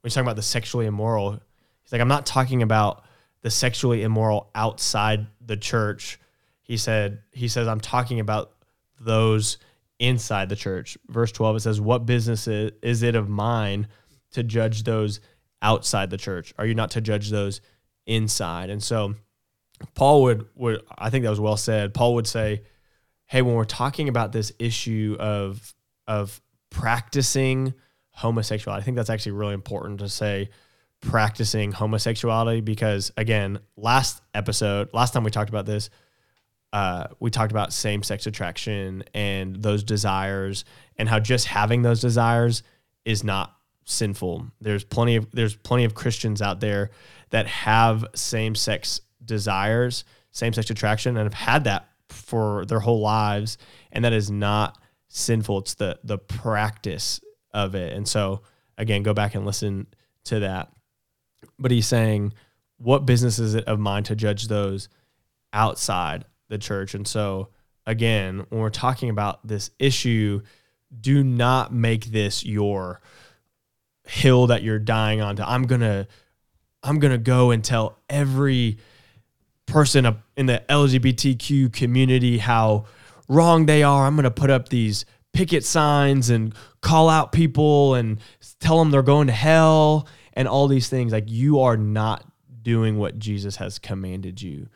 [0.01, 3.03] when he's talking about the sexually immoral, he's like, I'm not talking about
[3.41, 6.19] the sexually immoral outside the church.
[6.61, 8.51] He said he says I'm talking about
[8.99, 9.57] those
[9.99, 10.97] inside the church.
[11.07, 13.87] Verse 12 it says, What business is, it of mine
[14.31, 15.19] to judge those
[15.61, 16.53] outside the church?
[16.57, 17.61] Are you not to judge those
[18.05, 18.69] inside?
[18.69, 19.15] And so
[19.95, 21.93] Paul would would I think that was well said.
[21.93, 22.63] Paul would say,
[23.27, 25.73] "Hey, when we're talking about this issue of
[26.07, 27.73] of practicing
[28.11, 30.49] homosexuality, I think that's actually really important to say
[31.01, 35.89] practicing homosexuality because again, last episode, last time we talked about this,
[36.73, 40.65] uh, we talked about same sex attraction and those desires
[40.97, 42.63] and how just having those desires
[43.05, 43.55] is not
[43.85, 44.45] sinful.
[44.61, 46.91] There's plenty of there's plenty of Christians out there
[47.31, 53.01] that have same sex desires, same sex attraction, and have had that for their whole
[53.01, 53.57] lives,
[53.91, 54.78] and that is not
[55.09, 55.59] sinful.
[55.59, 57.19] It's the the practice
[57.53, 57.93] of it.
[57.93, 58.41] And so
[58.77, 59.87] again, go back and listen
[60.25, 60.71] to that.
[61.57, 62.33] But he's saying,
[62.77, 64.87] what business is it of mine to judge those
[65.51, 66.93] outside the church?
[66.93, 67.49] And so
[67.85, 70.41] again, when we're talking about this issue,
[70.99, 73.01] do not make this your
[74.05, 75.43] hill that you're dying onto.
[75.43, 76.07] I'm gonna
[76.81, 78.77] I'm gonna go and tell every
[79.65, 82.85] person in the LGBTQ community how
[83.29, 84.05] wrong they are.
[84.05, 88.19] I'm gonna put up these picket signs and call out people and
[88.59, 91.11] tell them they're going to hell and all these things.
[91.11, 92.25] Like you are not
[92.61, 94.67] doing what Jesus has commanded you.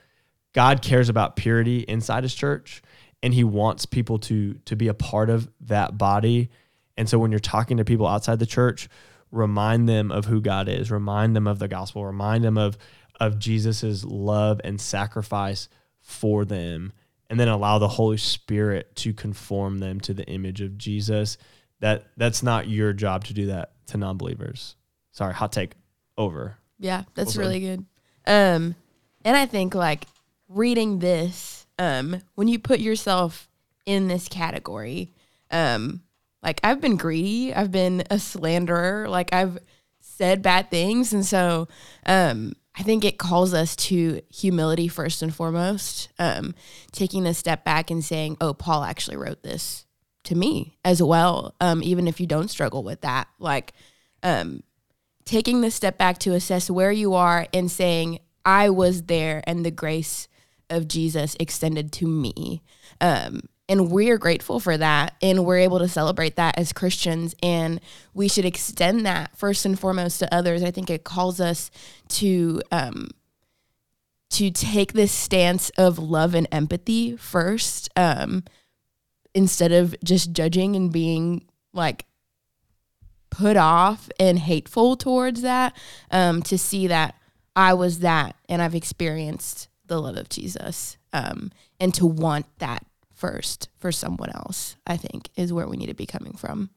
[0.53, 2.81] God cares about purity inside his church
[3.21, 6.49] and he wants people to to be a part of that body.
[6.95, 8.87] And so when you're talking to people outside the church,
[9.31, 12.77] remind them of who God is, remind them of the gospel, remind them of
[13.19, 16.93] of Jesus's love and sacrifice for them
[17.33, 21.39] and then allow the Holy Spirit to conform them to the image of Jesus.
[21.79, 24.75] That that's not your job to do that to non-believers.
[25.13, 25.73] Sorry, hot take
[26.15, 26.59] over.
[26.77, 27.85] Yeah, that's Well really good.
[28.27, 28.75] Um,
[29.25, 30.05] and I think like
[30.47, 33.49] reading this, um, when you put yourself
[33.87, 35.11] in this category,
[35.49, 36.03] um,
[36.43, 39.57] like I've been greedy, I've been a slanderer, like I've
[40.01, 41.67] said bad things, and so
[42.05, 46.55] um, I think it calls us to humility first and foremost, um,
[46.91, 49.85] taking a step back and saying, "Oh, Paul actually wrote this
[50.23, 53.73] to me as well." Um, even if you don't struggle with that, like
[54.23, 54.63] um,
[55.25, 59.65] taking the step back to assess where you are and saying, I was there and
[59.65, 60.27] the grace
[60.69, 62.61] of Jesus extended to me.
[62.99, 65.15] Um, and we're grateful for that.
[65.21, 67.35] And we're able to celebrate that as Christians.
[67.41, 67.79] And
[68.13, 70.63] we should extend that first and foremost to others.
[70.63, 71.71] I think it calls us
[72.09, 72.61] to.
[72.71, 73.09] Um,
[74.29, 78.43] to take this stance of love and empathy first, um,
[79.35, 82.05] instead of just judging and being like
[83.29, 85.75] put off and hateful towards that
[86.11, 87.15] um, to see that
[87.55, 92.85] I was that and I've experienced the love of Jesus um, and to want that
[93.23, 96.71] first for someone else, I think is where we need to be coming from.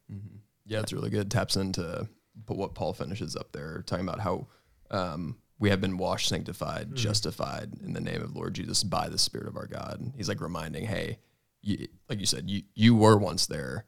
[0.64, 1.28] Yeah, it's really good.
[1.28, 2.08] Taps into
[2.46, 4.46] but what Paul finishes up there, talking about how
[4.90, 9.18] um, we have been washed, sanctified, justified in the name of Lord Jesus by the
[9.18, 10.12] Spirit of our God.
[10.16, 11.18] He's like reminding, hey,
[11.62, 13.86] you, like you said, you you were once there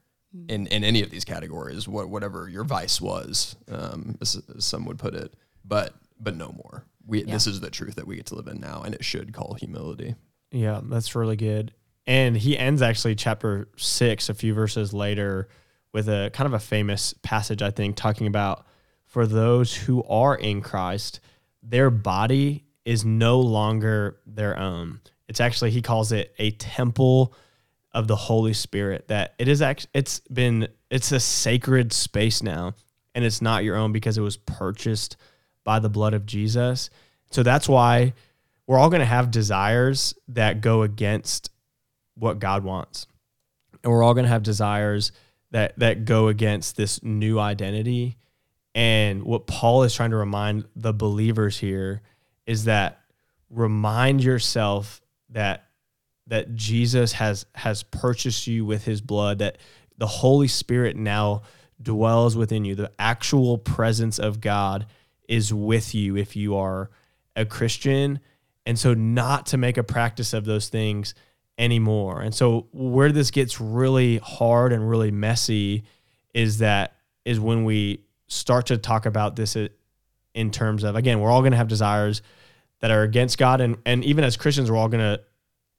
[0.49, 4.85] in in any of these categories, what whatever your vice was, um, as, as some
[4.87, 5.35] would put it,
[5.65, 6.85] but but no more.
[7.07, 9.33] We this is the truth that we get to live in now, and it should
[9.33, 10.17] call humility.
[10.51, 11.73] Yeah, that's really good.
[12.09, 15.49] And he ends actually chapter six, a few verses later,
[15.93, 18.67] with a kind of a famous passage, I think, talking about
[19.05, 21.21] for those who are in Christ,
[21.63, 25.01] their body is no longer their own.
[25.29, 27.35] It's actually, he calls it a temple
[27.93, 32.75] of the Holy Spirit, that it is actually, it's been, it's a sacred space now,
[33.15, 35.19] and it's not your own because it was purchased
[35.63, 36.89] by the blood of Jesus.
[37.31, 38.15] So that's why
[38.67, 41.51] we're all going to have desires that go against
[42.19, 43.07] what God wants.
[43.83, 45.13] And we're all going to have desires
[45.51, 48.17] that that go against this new identity.
[48.75, 52.03] And what Paul is trying to remind the believers here
[52.47, 53.01] is that
[53.51, 55.01] remind yourself
[55.31, 55.69] that
[56.27, 59.59] that Jesus has has purchased you with his blood that
[59.97, 61.43] the Holy Spirit now
[61.81, 62.75] dwells within you.
[62.75, 64.87] The actual presence of God
[65.29, 66.91] is with you if you are
[67.37, 68.21] a Christian.
[68.67, 71.15] And so not to make a practice of those things
[71.59, 72.23] anymore.
[72.23, 75.85] And so where this gets really hard and really messy
[76.33, 76.95] is that
[77.25, 79.57] is when we start to talk about this
[80.35, 82.23] in terms of again, we're all going to have desires
[82.81, 85.23] that are against God and and even as Christians we're all going to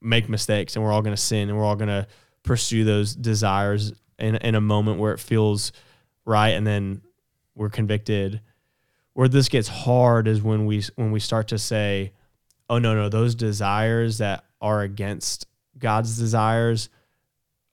[0.01, 2.07] make mistakes and we're all going to sin and we're all going to
[2.43, 5.71] pursue those desires in in a moment where it feels
[6.25, 7.01] right and then
[7.55, 8.41] we're convicted.
[9.13, 12.13] Where this gets hard is when we when we start to say,
[12.69, 15.45] "Oh no, no, those desires that are against
[15.77, 16.89] God's desires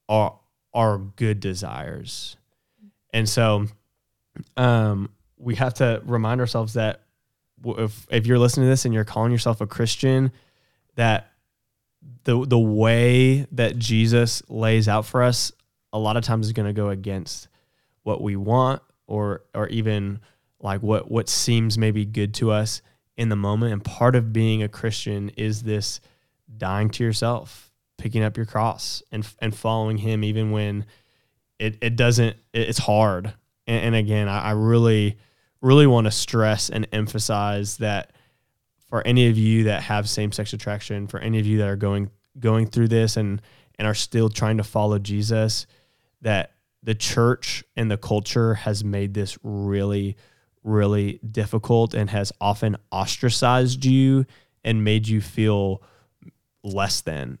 [0.09, 0.37] are
[0.73, 2.37] are good desires.
[3.13, 3.65] And so
[4.55, 7.01] um, we have to remind ourselves that
[7.65, 10.31] if if you're listening to this and you're calling yourself a Christian,
[10.95, 11.31] that
[12.23, 15.51] the the way that Jesus lays out for us
[15.93, 17.47] a lot of times is going to go against
[18.03, 20.19] what we want or or even
[20.59, 22.81] like what what seems maybe good to us
[23.15, 25.99] in the moment and part of being a Christian is this
[26.57, 27.66] dying to yourself
[27.97, 30.85] picking up your cross and and following him even when
[31.59, 33.33] it, it doesn't it's hard.
[33.65, 35.17] And, and again I, I really
[35.61, 38.13] really want to stress and emphasize that
[38.89, 42.09] for any of you that have same-sex attraction for any of you that are going
[42.39, 43.41] going through this and
[43.79, 45.65] and are still trying to follow jesus
[46.21, 46.51] that
[46.83, 50.15] the church and the culture has made this really
[50.63, 54.25] really difficult and has often ostracized you
[54.63, 55.81] and made you feel
[56.63, 57.39] less than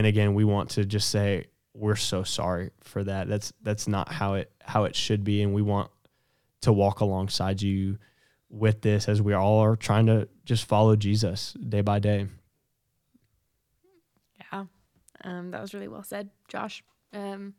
[0.00, 1.44] and again we want to just say
[1.74, 5.52] we're so sorry for that that's that's not how it how it should be and
[5.52, 5.90] we want
[6.62, 7.98] to walk alongside you
[8.48, 12.26] with this as we all are trying to just follow jesus day by day
[14.52, 14.64] Yeah.
[15.22, 16.82] Um, that was really well said, Josh.
[17.12, 17.52] Um,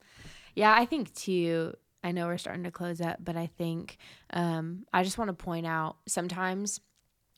[0.55, 3.97] yeah, I think too, I know we're starting to close up, but I think
[4.33, 6.81] um, I just want to point out sometimes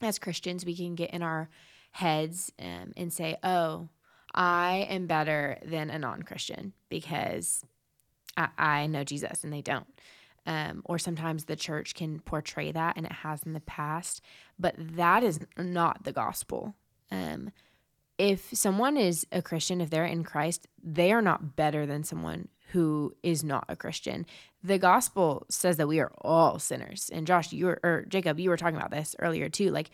[0.01, 1.49] as Christians, we can get in our
[1.91, 3.89] heads um, and say, oh,
[4.33, 7.63] I am better than a non Christian because
[8.37, 9.87] I, I know Jesus and they don't.
[10.45, 14.21] Um, or sometimes the church can portray that, and it has in the past,
[14.59, 16.75] but that is not the gospel.
[17.11, 17.51] Um,
[18.17, 22.49] if someone is a Christian, if they're in Christ, they are not better than someone
[22.71, 24.25] who is not a Christian.
[24.63, 27.09] The gospel says that we are all sinners.
[27.13, 29.69] And Josh, you were, or Jacob, you were talking about this earlier too.
[29.69, 29.91] Like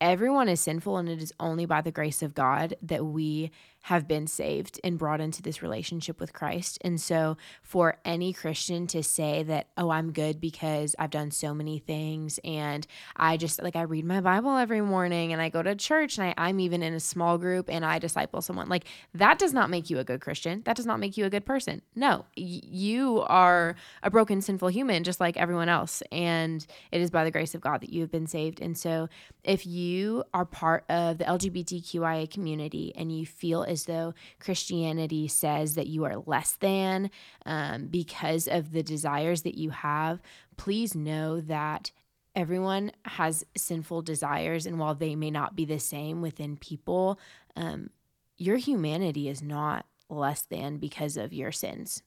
[0.00, 3.50] everyone is sinful, and it is only by the grace of God that we
[3.84, 6.78] have been saved and brought into this relationship with Christ.
[6.80, 11.52] And so, for any Christian to say that, oh, I'm good because I've done so
[11.52, 15.62] many things and I just like I read my Bible every morning and I go
[15.62, 18.86] to church and I, I'm even in a small group and I disciple someone, like
[19.12, 20.62] that does not make you a good Christian.
[20.64, 21.82] That does not make you a good person.
[21.94, 26.02] No, y- you are a broken, sinful human just like everyone else.
[26.10, 28.62] And it is by the grace of God that you have been saved.
[28.62, 29.10] And so,
[29.42, 35.74] if you are part of the LGBTQIA community and you feel as though Christianity says
[35.74, 37.10] that you are less than
[37.44, 40.22] um, because of the desires that you have,
[40.56, 41.90] please know that
[42.34, 44.64] everyone has sinful desires.
[44.64, 47.18] And while they may not be the same within people,
[47.56, 47.90] um,
[48.38, 52.02] your humanity is not less than because of your sins.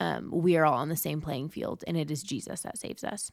[0.00, 3.04] Um, we are all on the same playing field, and it is Jesus that saves
[3.04, 3.30] us.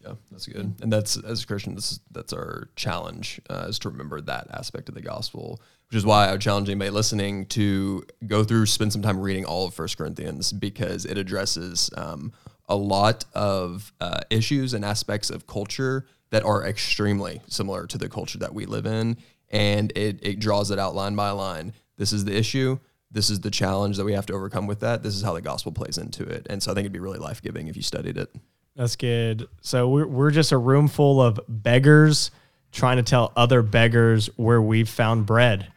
[0.00, 0.74] Yeah, that's good.
[0.80, 4.94] And that's as a Christians, that's our challenge uh, is to remember that aspect of
[4.94, 9.02] the gospel, which is why I would challenge anybody listening to go through, spend some
[9.02, 12.32] time reading all of First Corinthians because it addresses um,
[12.68, 18.08] a lot of uh, issues and aspects of culture that are extremely similar to the
[18.08, 19.16] culture that we live in,
[19.50, 21.72] and it it draws it out line by line.
[21.96, 22.78] This is the issue.
[23.10, 25.02] This is the challenge that we have to overcome with that.
[25.02, 26.46] This is how the gospel plays into it.
[26.50, 28.34] And so I think it'd be really life giving if you studied it.
[28.74, 29.48] That's good.
[29.62, 32.30] So we're we're just a room full of beggars
[32.72, 35.72] trying to tell other beggars where we've found bread.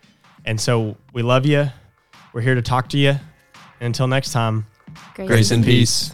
[0.45, 1.69] And so we love you.
[2.33, 3.11] We're here to talk to you.
[3.11, 4.65] And until next time.
[5.15, 6.13] Grace and peace.